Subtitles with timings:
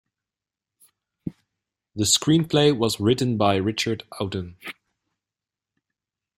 [1.95, 4.55] The screenplay was written by Richard Outten.